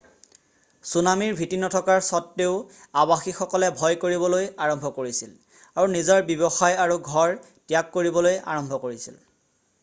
চুনামীৰ 0.91 1.33
ভীতি 1.41 1.57
নথকাৰ 1.63 1.99
সত্ত্বেও 2.07 2.55
আৱাসীসকলে 3.01 3.69
ভয় 3.75 3.99
কৰিবলৈ 4.05 4.49
আৰম্ভ 4.69 4.91
কৰিছিল 4.97 5.37
আৰু 5.83 5.93
নিজৰ 5.99 6.25
ব্যৱসায় 6.31 6.81
আৰু 6.87 6.99
ঘৰ 7.13 7.37
ত্যাগ 7.45 7.95
কৰিবলৈ 7.99 8.43
আৰম্ভ 8.57 8.81
কৰিছিল৷ 8.89 9.23